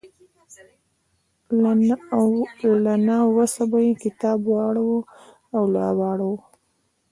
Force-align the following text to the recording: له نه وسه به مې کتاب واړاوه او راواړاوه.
له 2.87 2.95
نه 3.07 3.17
وسه 3.35 3.63
به 3.69 3.77
مې 3.85 3.93
کتاب 4.03 4.39
واړاوه 4.49 4.99
او 5.55 5.63
راواړاوه. 5.77 6.39